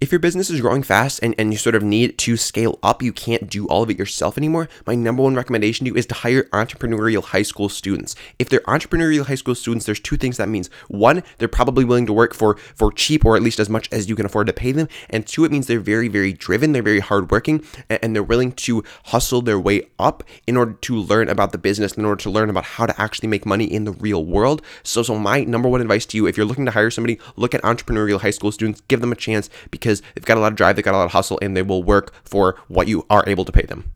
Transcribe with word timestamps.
If 0.00 0.12
your 0.12 0.20
business 0.20 0.48
is 0.48 0.60
growing 0.60 0.84
fast 0.84 1.18
and, 1.24 1.34
and 1.38 1.52
you 1.52 1.58
sort 1.58 1.74
of 1.74 1.82
need 1.82 2.18
to 2.18 2.36
scale 2.36 2.78
up, 2.84 3.02
you 3.02 3.12
can't 3.12 3.50
do 3.50 3.66
all 3.66 3.82
of 3.82 3.90
it 3.90 3.98
yourself 3.98 4.38
anymore. 4.38 4.68
My 4.86 4.94
number 4.94 5.24
one 5.24 5.34
recommendation 5.34 5.84
to 5.84 5.90
you 5.90 5.96
is 5.96 6.06
to 6.06 6.14
hire 6.14 6.44
entrepreneurial 6.52 7.24
high 7.24 7.42
school 7.42 7.68
students. 7.68 8.14
If 8.38 8.48
they're 8.48 8.60
entrepreneurial 8.60 9.26
high 9.26 9.34
school 9.34 9.56
students, 9.56 9.86
there's 9.86 9.98
two 9.98 10.16
things 10.16 10.36
that 10.36 10.48
means. 10.48 10.70
One, 10.86 11.24
they're 11.38 11.48
probably 11.48 11.84
willing 11.84 12.06
to 12.06 12.12
work 12.12 12.32
for 12.32 12.54
for 12.76 12.92
cheap 12.92 13.24
or 13.24 13.34
at 13.34 13.42
least 13.42 13.58
as 13.58 13.68
much 13.68 13.88
as 13.90 14.08
you 14.08 14.14
can 14.14 14.24
afford 14.24 14.46
to 14.46 14.52
pay 14.52 14.70
them. 14.70 14.86
And 15.10 15.26
two, 15.26 15.44
it 15.44 15.50
means 15.50 15.66
they're 15.66 15.80
very, 15.80 16.06
very 16.06 16.32
driven, 16.32 16.70
they're 16.70 16.80
very 16.80 17.00
hardworking, 17.00 17.64
and, 17.90 17.98
and 18.00 18.14
they're 18.14 18.22
willing 18.22 18.52
to 18.52 18.84
hustle 19.06 19.42
their 19.42 19.58
way 19.58 19.88
up 19.98 20.22
in 20.46 20.56
order 20.56 20.74
to 20.74 20.94
learn 20.94 21.28
about 21.28 21.50
the 21.50 21.58
business, 21.58 21.94
in 21.94 22.04
order 22.04 22.22
to 22.22 22.30
learn 22.30 22.50
about 22.50 22.64
how 22.64 22.86
to 22.86 23.00
actually 23.00 23.28
make 23.28 23.44
money 23.44 23.64
in 23.64 23.82
the 23.82 23.92
real 23.94 24.24
world. 24.24 24.62
So 24.84 25.02
so 25.02 25.18
my 25.18 25.42
number 25.42 25.68
one 25.68 25.80
advice 25.80 26.06
to 26.06 26.16
you, 26.16 26.28
if 26.28 26.36
you're 26.36 26.46
looking 26.46 26.66
to 26.66 26.70
hire 26.70 26.92
somebody, 26.92 27.18
look 27.34 27.52
at 27.52 27.62
entrepreneurial 27.62 28.20
high 28.20 28.30
school 28.30 28.52
students, 28.52 28.80
give 28.82 29.00
them 29.00 29.10
a 29.10 29.16
chance 29.16 29.50
because 29.72 29.87
they've 30.14 30.24
got 30.24 30.36
a 30.36 30.40
lot 30.40 30.52
of 30.52 30.56
drive, 30.56 30.76
they've 30.76 30.84
got 30.84 30.94
a 30.94 30.98
lot 30.98 31.04
of 31.04 31.12
hustle, 31.12 31.38
and 31.42 31.56
they 31.56 31.62
will 31.62 31.82
work 31.82 32.12
for 32.24 32.56
what 32.68 32.88
you 32.88 33.06
are 33.10 33.24
able 33.26 33.44
to 33.44 33.52
pay 33.52 33.62
them. 33.62 33.92